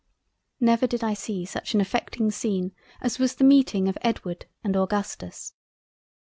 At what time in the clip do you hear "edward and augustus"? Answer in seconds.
4.01-5.53